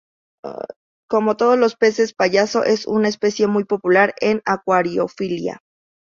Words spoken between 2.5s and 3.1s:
es una